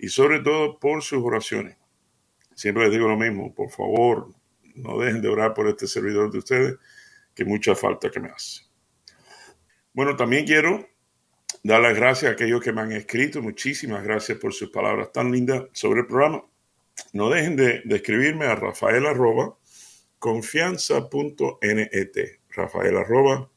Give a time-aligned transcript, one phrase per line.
[0.00, 1.76] y sobre todo por sus oraciones.
[2.54, 4.34] Siempre les digo lo mismo, por favor,
[4.74, 6.76] no dejen de orar por este servidor de ustedes,
[7.34, 8.62] que mucha falta que me hace.
[9.92, 10.88] Bueno, también quiero
[11.62, 13.42] dar las gracias a aquellos que me han escrito.
[13.42, 16.44] Muchísimas gracias por sus palabras tan lindas sobre el programa.
[17.12, 19.56] No dejen de, escribirme a rafael arroba
[20.18, 22.12] confianza.net.
[22.50, 23.50] Rafael arroba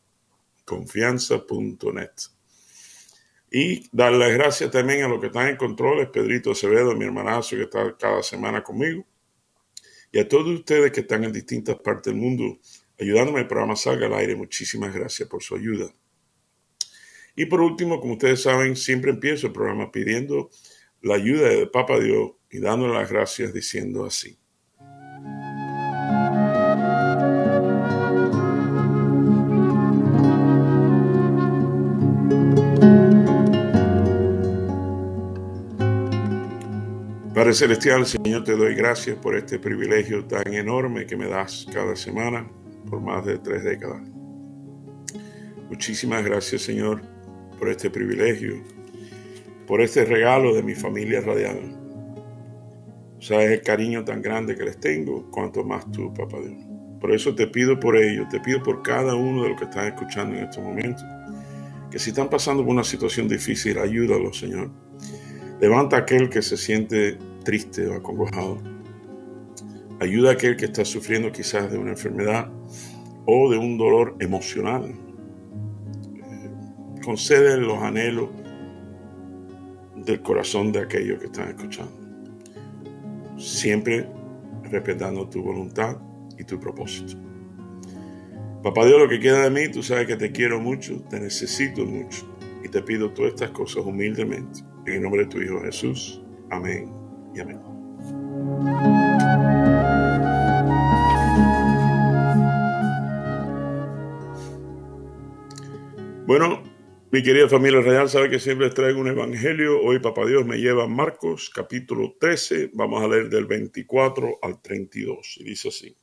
[0.66, 2.12] confianza.net.
[3.56, 7.56] Y dar las gracias también a los que están en controles, Pedrito Acevedo, mi hermanazo
[7.56, 9.06] que está cada semana conmigo,
[10.12, 12.60] y a todos ustedes que están en distintas partes del mundo
[13.00, 14.36] ayudándome el programa salga al aire.
[14.36, 15.94] Muchísimas gracias por su ayuda.
[17.36, 20.50] Y por último, como ustedes saben, siempre empiezo el programa pidiendo
[21.02, 24.36] la ayuda de Papa Dios y dándole las gracias diciendo así.
[37.44, 41.94] Padre Celestial, Señor, te doy gracias por este privilegio tan enorme que me das cada
[41.94, 42.50] semana
[42.90, 44.02] por más de tres décadas.
[45.68, 47.02] Muchísimas gracias, Señor,
[47.60, 48.64] por este privilegio,
[49.68, 51.78] por este regalo de mi familia radial.
[53.20, 56.64] Sabes el cariño tan grande que les tengo, cuanto más tú, Papá Dios.
[57.02, 59.88] Por eso te pido por ellos, te pido por cada uno de los que están
[59.88, 61.04] escuchando en estos momentos,
[61.92, 64.72] que si están pasando por una situación difícil, ayúdalos, Señor.
[65.60, 68.58] Levanta aquel que se siente triste o acongojado.
[70.00, 72.50] Ayuda a aquel que está sufriendo quizás de una enfermedad
[73.26, 74.94] o de un dolor emocional.
[76.16, 78.30] Eh, concede los anhelos
[79.96, 81.94] del corazón de aquellos que están escuchando.
[83.38, 84.08] Siempre
[84.64, 85.98] respetando tu voluntad
[86.38, 87.14] y tu propósito.
[88.64, 91.86] Papá Dios, lo que queda de mí, tú sabes que te quiero mucho, te necesito
[91.86, 92.26] mucho
[92.64, 94.62] y te pido todas estas cosas humildemente.
[94.86, 96.22] En el nombre de tu Hijo Jesús.
[96.50, 97.03] Amén
[106.26, 106.64] bueno,
[107.12, 109.82] mi querida familia real, sabe que siempre traigo un evangelio.
[109.82, 112.72] Hoy Papá Dios me lleva a Marcos capítulo 13.
[112.74, 115.38] Vamos a leer del 24 al 32.
[115.40, 115.96] Y dice así.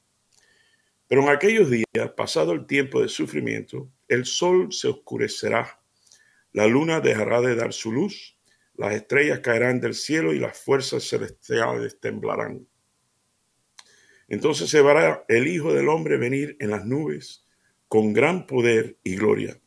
[1.06, 5.80] Pero en aquellos días, pasado el tiempo de sufrimiento, el sol se oscurecerá,
[6.52, 8.39] la luna dejará de dar su luz
[8.80, 12.66] las estrellas caerán del cielo y las fuerzas celestiales temblarán.
[14.26, 17.44] Entonces se verá el Hijo del Hombre venir en las nubes
[17.88, 19.60] con gran poder y gloria.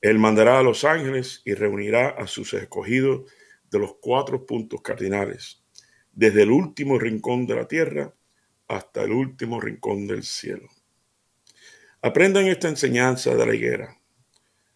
[0.00, 3.30] Él mandará a los ángeles y reunirá a sus escogidos
[3.70, 5.62] de los cuatro puntos cardinales,
[6.10, 8.12] desde el último rincón de la tierra
[8.66, 10.66] hasta el último rincón del cielo.
[12.02, 13.96] Aprendan esta enseñanza de la higuera.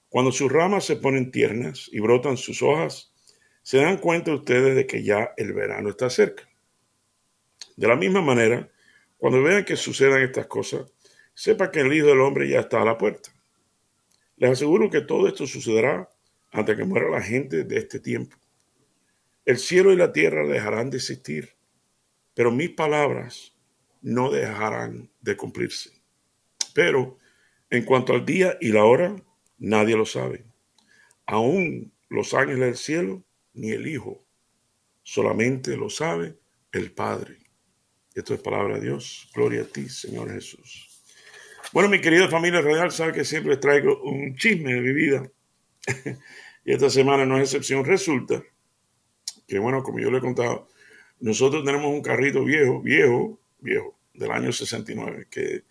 [0.08, 3.09] Cuando sus ramas se ponen tiernas y brotan sus hojas,
[3.62, 6.48] se dan cuenta ustedes de que ya el verano está cerca.
[7.76, 8.70] De la misma manera,
[9.16, 10.92] cuando vean que sucedan estas cosas,
[11.34, 13.30] sepa que el Hijo del Hombre ya está a la puerta.
[14.36, 16.10] Les aseguro que todo esto sucederá
[16.50, 18.36] antes que muera la gente de este tiempo.
[19.44, 21.56] El cielo y la tierra dejarán de existir,
[22.34, 23.54] pero mis palabras
[24.02, 25.90] no dejarán de cumplirse.
[26.74, 27.18] Pero
[27.68, 29.16] en cuanto al día y la hora,
[29.58, 30.44] nadie lo sabe.
[31.26, 33.24] Aún los ángeles del cielo
[33.54, 34.24] ni el Hijo,
[35.02, 36.36] solamente lo sabe
[36.72, 37.38] el Padre.
[38.14, 39.30] Esto es palabra de Dios.
[39.34, 41.02] Gloria a ti, Señor Jesús.
[41.72, 45.30] Bueno, mi querida familia real, sabe que siempre les traigo un chisme de mi vida.
[46.64, 47.84] y esta semana no es excepción.
[47.84, 48.42] Resulta
[49.46, 50.68] que, bueno, como yo le he contado,
[51.20, 55.64] nosotros tenemos un carrito viejo, viejo, viejo, del año 69, que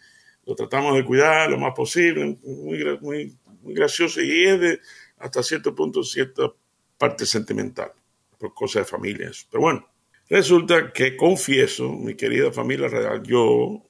[0.45, 4.79] lo tratamos de cuidar lo más posible, muy, muy, muy gracioso y es de
[5.17, 6.51] hasta cierto punto cierta
[6.99, 7.91] parte sentimental,
[8.37, 9.47] por cosas de familias.
[9.49, 9.89] Pero bueno,
[10.29, 13.89] resulta que confieso, mi querida familia real, yo,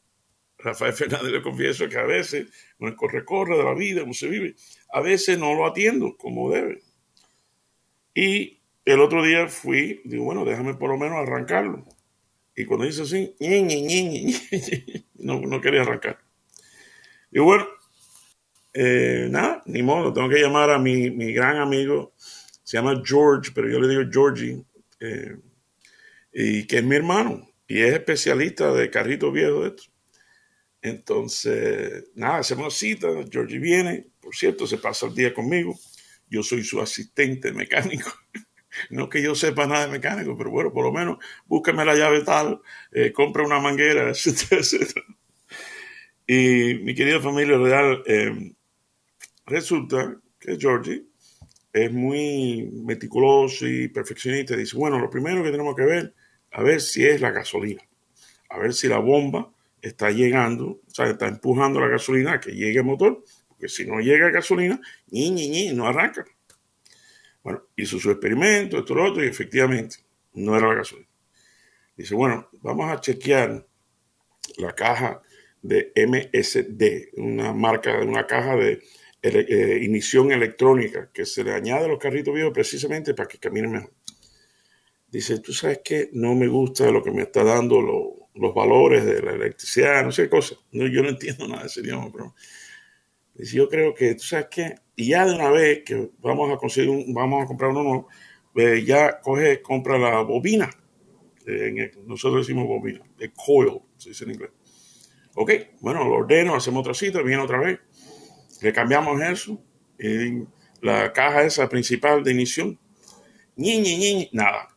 [0.60, 2.48] Rafael Fernández, le confieso que a veces,
[2.78, 4.56] con el corre-corre de la vida, como se vive,
[4.94, 6.84] a veces no lo atiendo como debe.
[8.14, 11.86] Y el otro día fui, digo, bueno, déjame por lo menos arrancarlo.
[12.56, 13.36] Y cuando dice así,
[15.16, 16.20] no, no quería arrancar.
[17.32, 17.66] Y bueno,
[18.74, 22.14] eh, nada, ni modo, tengo que llamar a mi, mi gran amigo
[22.69, 24.63] se llama George, pero yo le digo Georgie.
[25.00, 25.36] Eh,
[26.31, 29.92] y que es mi hermano y es especialista de carritos viejos.
[30.80, 35.80] Entonces, nada, hacemos cita, Georgie viene, por cierto, se pasa el día conmigo,
[36.30, 38.13] yo soy su asistente mecánico.
[38.92, 41.18] No que yo sepa nada de mecánico, pero bueno, por lo menos
[41.48, 42.62] búsqueme la llave tal,
[42.92, 45.06] eh, compra una manguera, etcétera, etcétera.
[46.27, 48.54] Y mi querida familia real, eh,
[49.48, 51.09] resulta que Georgie
[51.71, 54.56] es muy meticuloso y perfeccionista.
[54.56, 56.13] Dice, bueno, lo primero que tenemos que ver,
[56.51, 57.81] a ver si es la gasolina,
[58.50, 59.51] a ver si la bomba
[59.81, 63.86] está llegando, o sea, está empujando la gasolina a que llegue el motor, porque si
[63.86, 66.25] no llega gasolina, ni, ni, ni, no arranca.
[67.44, 69.98] Bueno, hizo su experimento, esto, lo otro, y efectivamente
[70.33, 71.07] no era la gasolina.
[71.95, 73.65] Dice, bueno, vamos a chequear
[74.57, 75.22] la caja
[75.62, 78.81] de MSD, una marca de una caja de
[79.21, 83.71] eh, ignición electrónica que se le añade a los carritos viejos precisamente para que caminen
[83.71, 83.92] mejor.
[85.07, 87.81] Dice, tú sabes que no me gusta lo que me está dando
[88.33, 90.56] los valores de la electricidad, no sé qué cosa.
[90.71, 92.36] No, yo no entiendo nada de ese idioma, pero
[93.33, 96.57] dice, yo creo que, tú sabes qué, y ya de una vez que vamos a
[96.57, 98.07] conseguir, un, vamos a comprar uno nuevo,
[98.56, 100.69] eh, ya coge, compra la bobina.
[101.45, 104.51] Eh, nosotros decimos bobina, el coil, se dice en inglés.
[105.36, 105.51] Ok,
[105.81, 107.80] bueno, lo ordeno, hacemos otra cita, viene otra vez
[108.62, 109.62] le cambiamos eso,
[109.98, 110.48] en
[110.82, 112.80] la caja esa principal de ignición,
[113.56, 114.70] ñi, ñi, ñi, nada.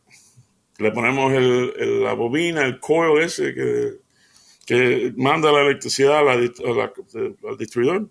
[0.77, 8.09] Le ponemos la bobina, el coil ese que, manda la electricidad al distribuidor.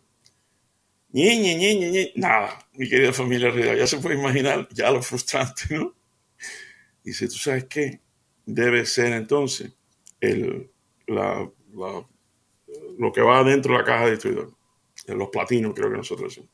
[1.12, 2.58] Ñi, ñi, ñi, ñi, nada.
[2.74, 5.94] Mi querida familia real, ya se puede imaginar ya lo frustrante, ¿no?
[7.04, 8.00] Dice, ¿tú sabes qué?
[8.46, 9.72] Debe ser entonces
[10.20, 10.70] el,
[11.06, 11.52] lo
[13.12, 14.61] que va adentro de la caja de distribuidor
[15.06, 16.50] los platinos, creo que nosotros decimos.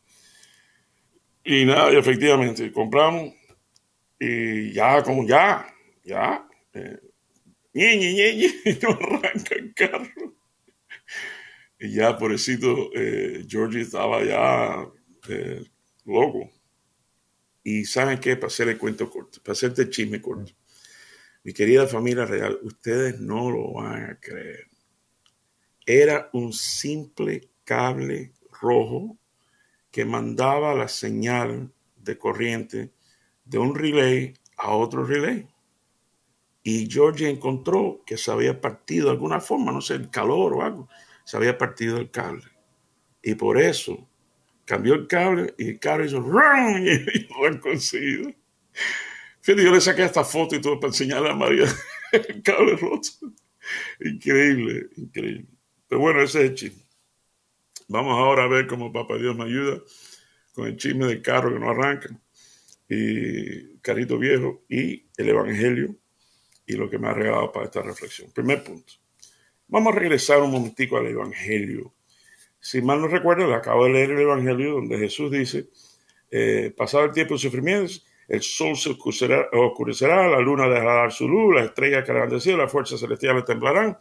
[1.44, 3.32] Y nada, efectivamente, compramos
[4.18, 5.66] y ya, como ya,
[6.02, 6.98] ya, eh,
[8.82, 10.34] arranca el carro.
[11.78, 14.88] Y ya, pobrecito, eh, Georgie estaba ya
[15.28, 15.64] eh,
[16.04, 16.50] loco.
[17.62, 18.34] Y ¿saben qué?
[18.36, 20.52] Para hacer el cuento corto, para hacerte el chisme corto.
[21.44, 24.66] Mi querida familia real, ustedes no lo van a creer.
[25.86, 29.18] Era un simple cable rojo
[29.90, 32.92] que mandaba la señal de corriente
[33.44, 35.48] de un relay a otro relay.
[36.62, 40.62] Y Georgia encontró que se había partido de alguna forma, no sé, el calor o
[40.62, 40.88] algo,
[41.24, 42.44] se había partido el cable.
[43.22, 44.06] Y por eso
[44.64, 46.76] cambió el cable y el cable hizo ¡rum!
[46.86, 48.32] y lo han conseguido.
[49.40, 51.64] Fíjate, yo le saqué esta foto y todo para enseñarle a María
[52.12, 53.08] el cable roto.
[54.00, 55.46] Increíble, increíble.
[55.88, 56.87] Pero bueno, ese es el chiste.
[57.88, 59.80] Vamos ahora a ver cómo Papá Dios me ayuda
[60.52, 62.10] con el chisme del carro que no arranca,
[62.86, 65.96] y carrito viejo, y el Evangelio,
[66.66, 68.30] y lo que me ha regalado para esta reflexión.
[68.30, 68.92] Primer punto.
[69.68, 71.94] Vamos a regresar un momentico al Evangelio.
[72.60, 75.70] Si mal no recuerdo, acabo de leer el Evangelio donde Jesús dice,
[76.30, 81.26] eh, pasado el tiempo de sufrimientos, el sol se oscurecerá, la luna dejará dar su
[81.26, 83.96] luz, las estrellas caerán del cielo, las fuerzas celestiales temblarán.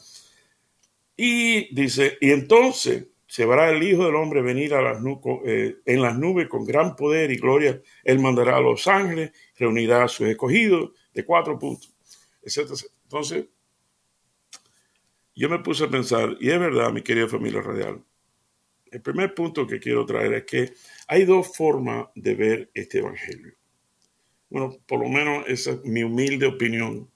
[1.16, 6.48] Y dice, y entonces se verá el Hijo del Hombre venir eh, en las nubes
[6.48, 7.82] con gran poder y gloria.
[8.04, 11.94] Él mandará a los ángeles, reunirá a sus escogidos de cuatro puntos.
[12.42, 13.46] Entonces,
[15.36, 18.04] yo me puse a pensar, y es verdad, mi querida familia radial,
[18.90, 20.74] el primer punto que quiero traer es que
[21.08, 23.54] hay dos formas de ver este evangelio.
[24.50, 27.12] Bueno, por lo menos esa es mi humilde opinión.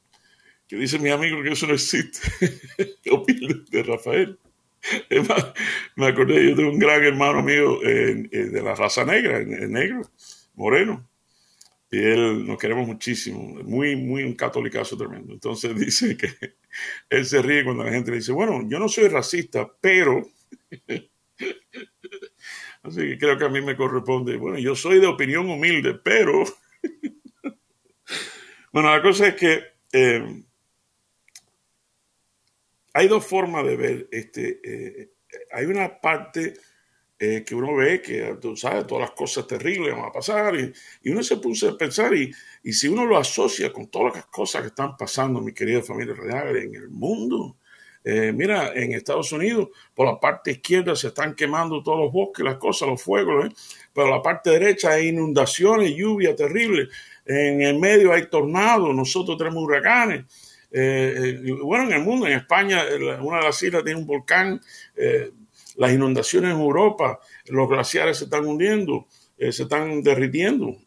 [0.68, 2.20] Que dice mi amigo que eso no existe.
[3.72, 4.38] de Rafael.
[5.96, 10.02] me acordé, yo tengo un gran hermano mío de la raza negra, negro,
[10.56, 11.08] moreno.
[11.94, 15.34] Y él nos queremos muchísimo, muy, muy un catolicazo tremendo.
[15.34, 16.30] Entonces dice que
[17.10, 20.26] él se ríe cuando la gente le dice, bueno, yo no soy racista, pero...
[22.84, 26.46] Así que creo que a mí me corresponde, bueno, yo soy de opinión humilde, pero...
[28.72, 29.62] bueno, la cosa es que
[29.92, 30.44] eh,
[32.94, 34.60] hay dos formas de ver este.
[34.64, 35.12] Eh,
[35.52, 36.54] hay una parte
[37.18, 40.74] eh, que uno ve que, tú sabes, todas las cosas terribles van a pasar y,
[41.12, 42.34] uno se puso a pensar y,
[42.64, 46.16] y, si uno lo asocia con todas las cosas que están pasando, mi querida familia
[46.16, 47.58] real, en el mundo.
[48.04, 52.44] Eh, mira, en Estados Unidos, por la parte izquierda se están quemando todos los bosques,
[52.44, 53.54] las cosas, los fuegos,
[53.94, 56.88] pero la parte derecha hay inundaciones, lluvia terrible.
[57.26, 60.26] En el medio hay tornados, nosotros tenemos huracanes.
[60.72, 62.84] Eh, eh, bueno, en el mundo, en España,
[63.20, 64.62] una de las islas tiene un volcán,
[64.96, 65.32] eh,
[65.76, 70.78] las inundaciones en Europa, los glaciares se están hundiendo, se están derritiendo.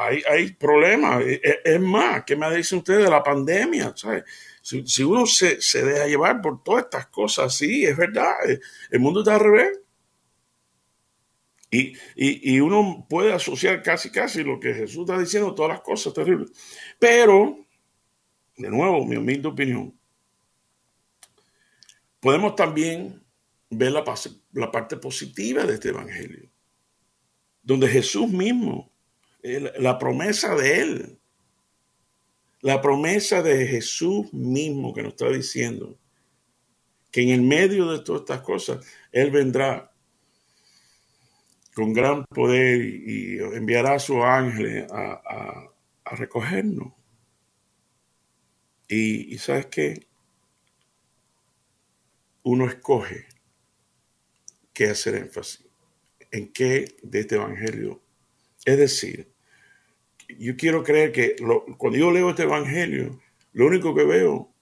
[0.00, 1.22] hay, hay problemas.
[1.26, 3.94] Es, más, ¿qué me dicen ustedes de la pandemia?
[4.62, 8.32] Si, uno se, se, deja llevar por todas estas cosas, sí, es verdad,
[8.90, 9.80] el mundo está al revés.
[11.70, 15.80] Y, y, y, uno puede asociar casi, casi lo que Jesús está diciendo, todas las
[15.80, 16.52] cosas terribles.
[17.00, 17.63] Pero,
[18.56, 19.98] de nuevo, mi humilde opinión,
[22.20, 23.22] podemos también
[23.70, 24.04] ver la,
[24.52, 26.50] la parte positiva de este Evangelio,
[27.62, 28.92] donde Jesús mismo,
[29.42, 31.18] la promesa de Él,
[32.60, 35.98] la promesa de Jesús mismo que nos está diciendo
[37.10, 39.92] que en el medio de todas estas cosas, Él vendrá
[41.74, 45.70] con gran poder y enviará a su ángel a,
[46.16, 46.92] recogernos.
[48.88, 50.06] Y, sabes qué?
[52.42, 53.26] Uno escoge
[54.72, 55.66] qué hacer énfasis,
[56.30, 58.02] en qué de este evangelio.
[58.64, 59.32] Es decir,
[60.38, 61.36] yo quiero creer que
[61.78, 63.20] cuando yo leo este evangelio,
[63.52, 64.52] lo único que veo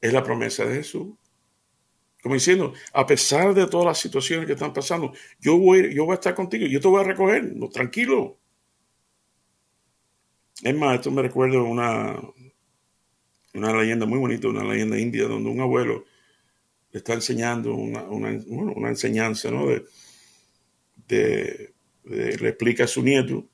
[0.00, 1.14] es la promesa de Jesús.
[2.22, 6.12] Como diciendo, a pesar de todas las situaciones que están pasando, yo voy, yo voy
[6.12, 8.38] a estar contigo, yo te voy a recoger, tranquilo.
[10.62, 12.20] Es más, esto me recuerda una,
[13.56, 16.04] una leyenda muy bonita, una leyenda india, donde un abuelo
[16.92, 19.66] le está enseñando una, una, enseñanza, ¿no?
[21.08, 23.48] De, le explica a su nieto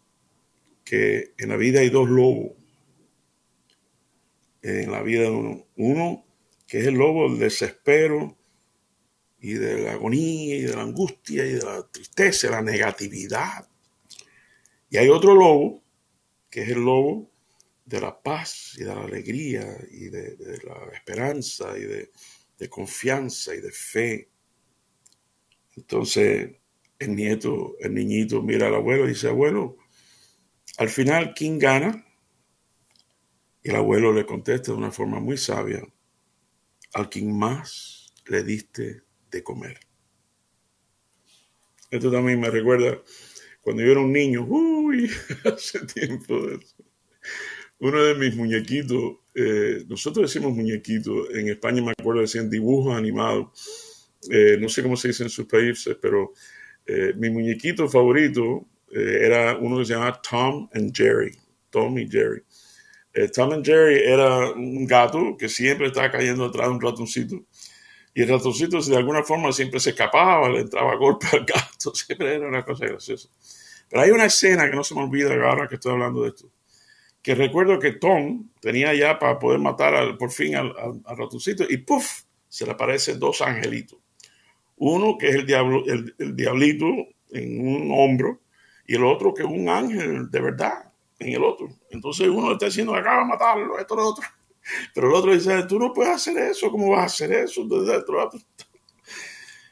[0.84, 2.52] que en la vida hay dos lobos.
[4.62, 5.66] En la vida de uno.
[5.76, 6.24] Uno
[6.66, 8.36] que es el lobo del desespero,
[9.42, 13.68] y de la agonía y de la angustia y de la tristeza, la negatividad.
[14.88, 15.82] Y hay otro lobo,
[16.48, 17.28] que es el lobo
[17.84, 22.10] de la paz y de la alegría y de, la esperanza y de,
[22.68, 24.30] confianza y de fe.
[25.76, 26.52] Entonces
[26.98, 29.78] el nieto, el niñito mira al abuelo y dice, abuelo,
[30.78, 32.06] al final, ¿quién gana?
[33.64, 35.82] Y el abuelo le contesta de una forma muy sabia,
[36.94, 39.80] al quien más le diste de comer.
[41.90, 43.02] Esto también me recuerda
[43.60, 45.10] cuando yo era un niño, uy,
[45.44, 46.81] hace tiempo de eso.
[47.82, 54.08] Uno de mis muñequitos, eh, nosotros decimos muñequitos, en España me acuerdo decían dibujos animados,
[54.30, 56.32] eh, no sé cómo se dice en sus países, pero
[56.86, 61.36] eh, mi muñequito favorito era uno que se llamaba Tom and Jerry,
[61.70, 62.42] Tom y Jerry.
[63.34, 67.46] Tom and Jerry era un gato que siempre estaba cayendo atrás de un ratoncito
[68.14, 71.92] y el ratoncito de alguna forma siempre se escapaba, le entraba a golpe al gato,
[71.94, 73.28] siempre era una cosa graciosa.
[73.88, 76.50] Pero hay una escena que no se me olvida ahora que estoy hablando de esto,
[77.22, 80.74] que recuerdo que Tom tenía ya para poder matar por fin al,
[81.06, 82.22] ratoncito y ¡puf!
[82.48, 83.98] se le aparecen dos angelitos.
[84.76, 86.86] Uno que es el, diablo, el, diablito
[87.30, 88.40] en un hombro
[88.86, 91.68] y el otro que es un ángel de verdad en el otro.
[91.90, 94.26] Entonces uno le está diciendo, acaba de matarlo, esto, lo otro.
[94.94, 97.64] Pero el otro dice, tú no puedes hacer eso, ¿cómo vas a hacer eso?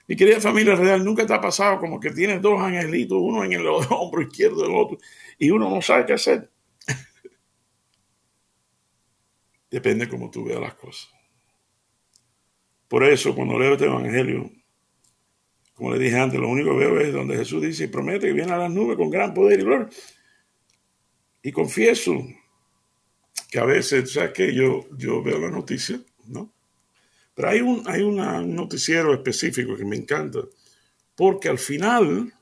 [0.06, 3.52] Mi querida familia real, nunca te ha pasado como que tienes dos angelitos, uno en
[3.52, 4.98] el hombro izquierdo del otro,
[5.38, 6.49] y uno no sabe qué hacer.
[9.70, 11.10] Depende cómo tú veas las cosas.
[12.88, 14.50] Por eso, cuando leo este evangelio,
[15.74, 18.32] como le dije antes, lo único que veo es donde Jesús dice y promete que
[18.32, 19.88] viene a las nubes con gran poder y gloria.
[21.42, 22.26] Y confieso
[23.50, 24.52] que a veces, ¿sabes qué?
[24.52, 26.52] Yo, yo veo la noticia, ¿no?
[27.34, 30.40] Pero hay un, hay un noticiero específico que me encanta,
[31.14, 32.34] porque al final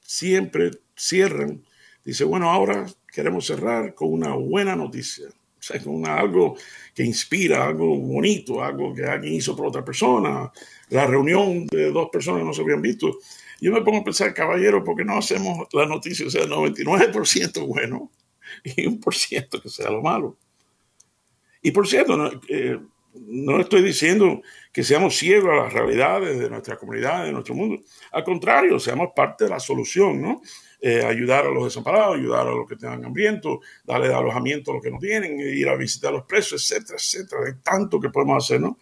[0.00, 1.64] siempre cierran,
[2.04, 5.28] dice, bueno, ahora queremos cerrar con una buena noticia,
[5.62, 6.56] sea, con algo
[6.94, 10.50] que inspira, algo bonito, algo que alguien hizo por otra persona,
[10.88, 13.18] la reunión de dos personas no se habían visto.
[13.60, 17.66] Yo me pongo a pensar, caballero, ¿por qué no hacemos la noticia, o sea, 99%
[17.66, 18.10] bueno?
[18.64, 20.36] y un por ciento que sea lo malo.
[21.62, 22.78] Y por cierto, eh,
[23.14, 24.40] no, estoy diciendo
[24.72, 27.82] que seamos ciegos a las realidades de nuestra comunidad, de nuestro mundo.
[28.12, 30.40] Al contrario, seamos parte de la solución, ¿no?
[30.82, 34.82] Eh, ayudar a los desamparados, ayudar a los que tengan hambriento, darle alojamiento a los
[34.82, 37.42] que no tienen, ir a visitar a los presos, etcétera, etcétera.
[37.46, 38.78] Hay tanto que podemos hacer, ¿no?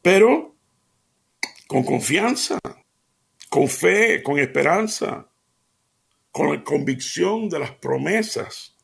[0.00, 0.54] Pero
[1.66, 2.60] con confianza,
[3.48, 5.28] con fe, con esperanza,
[6.30, 8.76] con la convicción de las promesas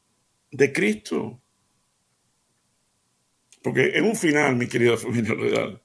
[0.50, 1.40] de Cristo.
[3.62, 5.82] Porque en un final, mi querida familia real,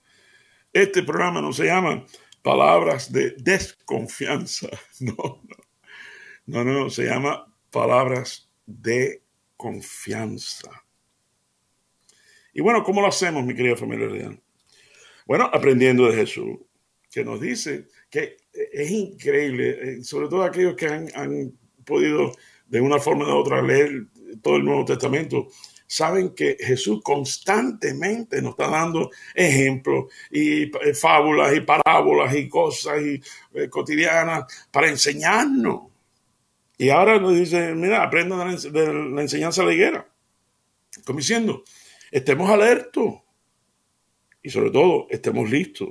[0.73, 2.05] este programa no se llama
[2.41, 4.69] palabras de desconfianza.
[4.99, 5.43] No,
[6.47, 9.21] no, no, no, se llama palabras de
[9.55, 10.71] confianza.
[12.53, 14.41] Y bueno, ¿cómo lo hacemos, mi querida familia real?
[15.25, 16.57] Bueno, aprendiendo de Jesús,
[17.11, 21.53] que nos dice que es increíble, eh, sobre todo aquellos que han,
[21.85, 22.31] podido
[22.65, 24.07] de una forma de otra leer
[24.41, 25.47] todo el Nuevo Testamento,
[25.85, 32.97] saben que Jesús constantemente nos está dando ejemplos y eh, fábulas y parábolas y cosas
[32.99, 35.96] eh, cotidianas para enseñarnos.
[36.77, 40.07] Y ahora nos dice, mira, aprendan de la, enseñanza de la higuera.
[41.05, 41.63] Como diciendo,
[42.11, 43.15] estemos alertos
[44.43, 45.89] y sobre todo estemos listos.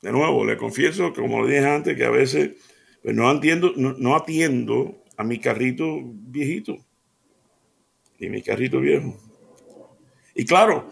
[0.00, 2.52] De nuevo, le confieso, como le dije antes, que a veces
[3.02, 6.76] pues, no, atiendo, no atiendo a mi carrito viejito
[8.18, 9.18] y mi carrito viejo.
[10.34, 10.88] Y claro,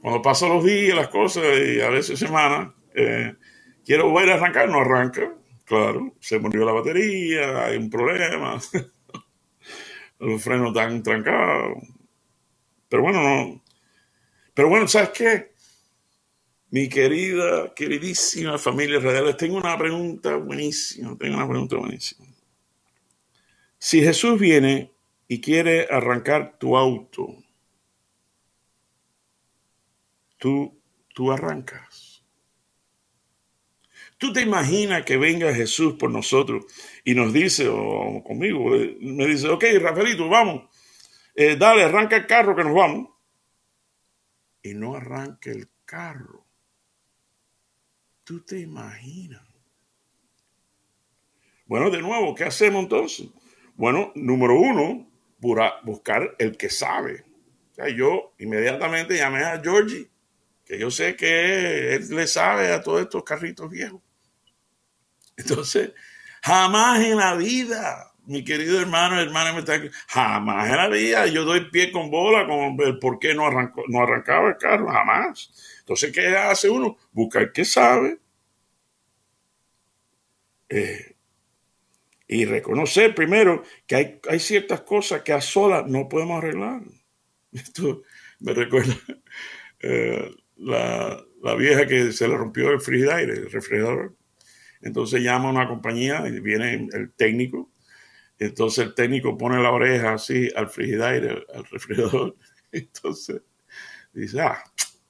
[0.00, 3.34] cuando pasan los días, las cosas, y a veces semanas, eh,
[3.84, 5.34] quiero volver a arrancar, no arranca.
[5.70, 8.60] Claro, se murió la batería, hay un problema,
[10.18, 11.78] los frenos están trancados.
[12.88, 13.62] Pero bueno, no.
[14.52, 15.52] Pero bueno, ¿sabes qué?
[16.70, 22.26] Mi querida, queridísima familia radiales, tengo una pregunta buenísima, tengo una pregunta buenísima.
[23.78, 24.90] Si Jesús viene
[25.28, 27.36] y quiere arrancar tu auto,
[30.36, 30.76] tú,
[31.14, 32.09] tú arrancas.
[34.20, 36.66] Tú te imaginas que venga Jesús por nosotros
[37.06, 40.68] y nos dice, o conmigo, eh, me dice, ok, Rafaelito, vamos,
[41.34, 43.08] eh, dale, arranca el carro que nos vamos.
[44.62, 46.44] Y no arranca el carro.
[48.22, 49.42] Tú te imaginas.
[51.64, 53.26] Bueno, de nuevo, ¿qué hacemos entonces?
[53.74, 57.24] Bueno, número uno, buscar el que sabe.
[57.96, 60.10] Yo inmediatamente llamé a Georgie,
[60.66, 64.02] que yo sé que él le sabe a todos estos carritos viejos.
[65.40, 65.92] Entonces,
[66.42, 71.44] jamás en la vida, mi querido hermano, hermana, me está jamás en la vida yo
[71.44, 75.50] doy pie con bola con el por qué no, arrancó, no arrancaba el carro, jamás.
[75.80, 76.96] Entonces, ¿qué hace uno?
[77.12, 78.18] Buscar que sabe.
[80.68, 81.16] Eh,
[82.28, 86.82] y reconocer primero que hay, hay ciertas cosas que a solas no podemos arreglar.
[87.52, 88.02] Esto
[88.38, 88.94] me recuerda
[89.80, 94.14] eh, la, la, vieja que se le rompió el frigidaire, el refrigerador.
[94.82, 97.70] Entonces llama a una compañía y viene el técnico.
[98.38, 102.36] Entonces el técnico pone la oreja así al frigidaire, al refrigerador.
[102.72, 103.42] Entonces
[104.12, 104.62] dice, ah,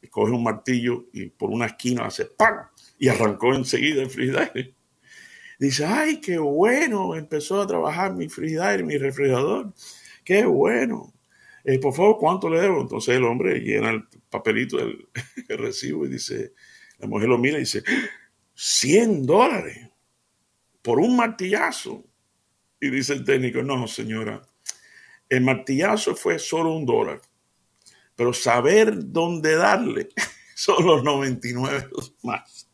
[0.02, 2.66] y coge un martillo y por una esquina hace ¡pam!
[2.98, 4.74] Y arrancó enseguida el frigidaire.
[5.58, 9.72] Dice, ay, qué bueno, empezó a trabajar mi frigidaire, mi refrigerador.
[10.24, 11.12] Qué bueno.
[11.64, 12.80] Eh, por favor, ¿cuánto le debo?
[12.80, 15.06] Entonces el hombre llena el papelito del
[15.48, 16.54] recibo y dice,
[16.98, 17.82] la mujer lo mira y dice,
[18.62, 19.88] 100 dólares
[20.82, 22.04] por un martillazo.
[22.80, 24.42] Y dice el técnico, no, señora,
[25.28, 27.20] el martillazo fue solo un dólar,
[28.16, 30.08] pero saber dónde darle
[30.54, 31.88] son los 99
[32.22, 32.70] más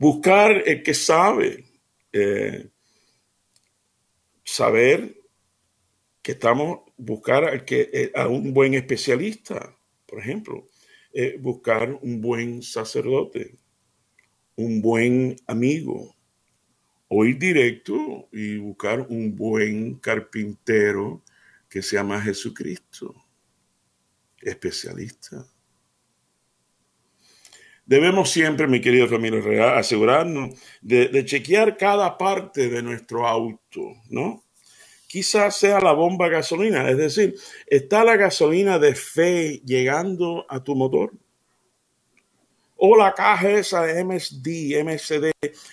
[0.00, 1.66] buscar el que sabe,
[2.10, 2.70] eh,
[4.42, 5.14] saber
[6.22, 10.66] que estamos, buscar al que, eh, a un buen especialista, por ejemplo,
[11.12, 13.58] eh, buscar un buen sacerdote,
[14.60, 16.14] un buen amigo,
[17.08, 21.22] o ir directo y buscar un buen carpintero
[21.68, 23.14] que se llama Jesucristo,
[24.40, 25.44] especialista.
[27.84, 34.44] Debemos siempre, mi querido familia real, asegurarnos de, chequear cada parte de nuestro auto, ¿no?
[35.08, 37.34] Quizás sea la bomba gasolina, es decir,
[37.66, 41.12] ¿está la gasolina de fe llegando a tu motor?
[42.82, 45.32] O la caja esa de MSD, MSD,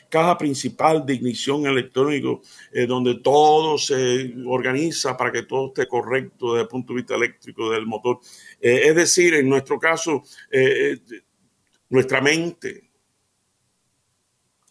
[0.10, 2.41] caja principal de ignición electrónico,
[2.74, 7.15] eh, donde todo se organiza para que todo esté correcto desde el punto de vista
[7.15, 8.20] eléctrico del motor.
[8.60, 10.98] Eh, es decir, en nuestro caso, eh,
[11.88, 12.89] nuestra mente.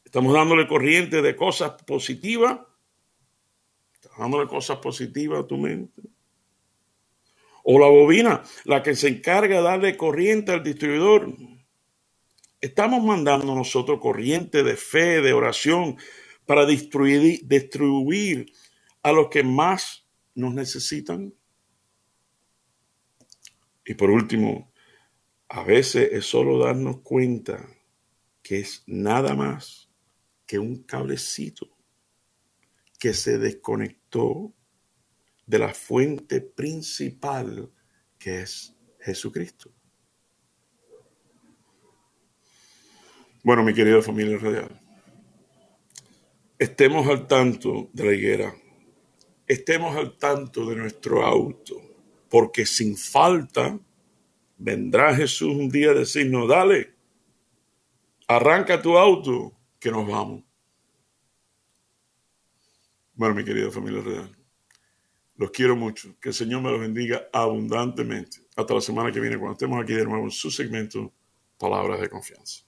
[0.04, 2.60] Estamos dándole corriente de cosas positivas.
[3.94, 6.02] Estamos dándole cosas positivas a tu mente.
[7.64, 11.34] O la bobina, la que se encarga de darle corriente al distribuidor.
[12.66, 15.96] Estamos mandando nosotros corriente de fe, de oración,
[16.46, 18.52] para distribuir, distribuir
[19.04, 21.32] a los que más nos necesitan.
[23.84, 24.72] Y por último,
[25.48, 27.68] a veces es solo darnos cuenta
[28.42, 29.88] que es nada más
[30.44, 31.68] que un cablecito
[32.98, 34.52] que se desconectó
[35.46, 37.70] de la fuente principal
[38.18, 39.75] que es Jesucristo.
[43.46, 44.82] Bueno, mi querida familia radial,
[46.58, 48.52] estemos al tanto de la higuera,
[49.46, 51.80] estemos al tanto de nuestro auto,
[52.28, 53.78] porque sin falta
[54.58, 56.92] vendrá Jesús un día a decirnos, dale,
[58.26, 60.42] arranca tu auto, que nos vamos.
[63.14, 64.36] Bueno, mi querida familia real,
[65.36, 66.16] los quiero mucho.
[66.20, 68.38] Que el Señor me los bendiga abundantemente.
[68.56, 71.12] Hasta la semana que viene, cuando estemos aquí de nuevo en su segmento
[71.56, 72.65] Palabras de Confianza.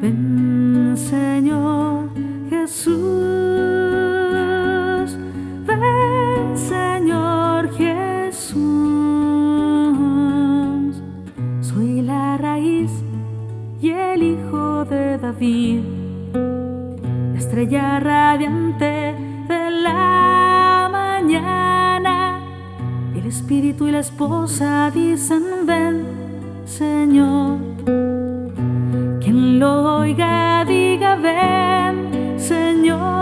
[0.00, 2.10] Ven, Señor
[2.50, 2.94] Jesús.
[5.66, 8.54] Ven, Señor Jesús.
[11.60, 12.92] Soy la raíz
[13.80, 15.80] y el hijo de David,
[17.32, 19.14] la estrella radiante
[19.48, 20.33] de la.
[23.24, 26.04] El espíritu y la esposa dicen, ven,
[26.66, 27.56] Señor.
[29.22, 33.13] Quien lo oiga, diga, ven, Señor.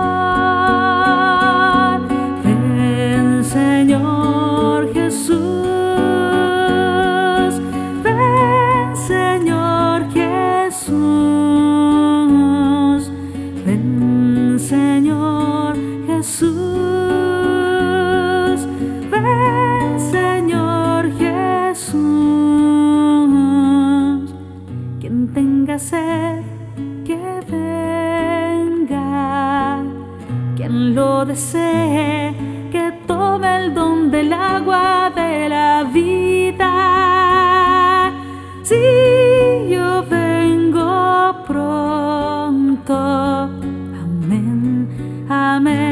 [38.65, 38.77] Si
[39.69, 42.95] yo vengo pronto.
[44.05, 44.89] Amén,
[45.29, 45.92] amén.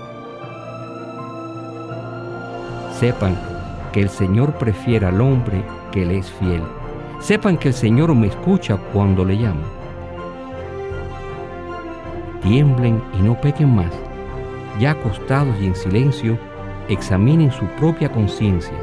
[3.01, 3.35] Sepan
[3.93, 6.61] que el Señor prefiere al hombre que le es fiel.
[7.19, 9.63] Sepan que el Señor me escucha cuando le llamo.
[12.43, 13.91] Tiemblen y no pequen más.
[14.79, 16.37] Ya acostados y en silencio,
[16.89, 18.77] examinen su propia conciencia.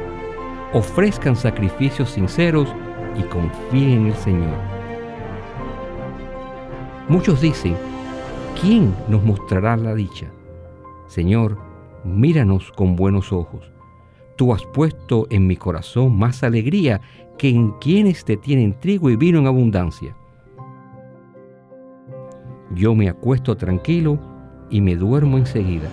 [0.73, 2.67] Ofrezcan sacrificios sinceros
[3.17, 4.57] y confíen en el Señor.
[7.07, 7.77] Muchos dicen,
[8.59, 10.27] ¿quién nos mostrará la dicha?
[11.07, 11.57] Señor,
[12.03, 13.71] míranos con buenos ojos
[14.39, 17.01] Tú has puesto en mi corazón más alegría
[17.37, 20.15] que en quienes te tienen trigo y vino en abundancia.
[22.73, 24.17] Yo me acuesto tranquilo
[24.69, 25.89] y me duermo enseguida,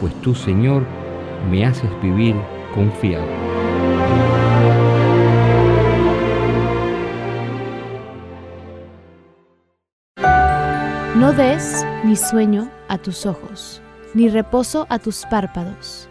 [0.00, 0.82] pues tú, Señor,
[1.52, 2.34] me haces vivir
[2.74, 3.24] confiado.
[11.14, 13.80] No des ni sueño a tus ojos,
[14.14, 16.08] ni reposo a tus párpados.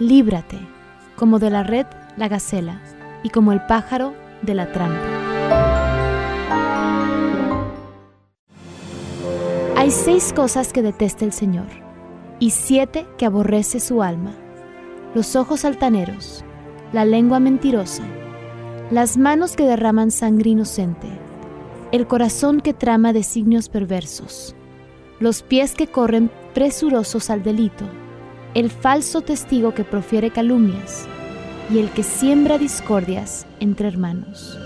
[0.00, 0.75] Líbrate
[1.16, 2.80] como de la red la gacela,
[3.22, 5.00] y como el pájaro de la trampa.
[9.76, 11.66] Hay seis cosas que detesta el Señor,
[12.38, 14.32] y siete que aborrece su alma.
[15.14, 16.44] Los ojos altaneros,
[16.92, 18.02] la lengua mentirosa,
[18.90, 21.08] las manos que derraman sangre inocente,
[21.92, 24.54] el corazón que trama designios perversos,
[25.20, 27.84] los pies que corren presurosos al delito,
[28.56, 31.06] el falso testigo que profiere calumnias
[31.70, 34.58] y el que siembra discordias entre hermanos.